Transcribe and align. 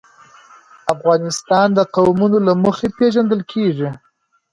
افغانستان 0.93 1.67
د 1.77 1.79
قومونه 1.95 2.37
له 2.47 2.53
مخې 2.63 2.87
پېژندل 2.97 3.41
کېږي. 3.51 3.89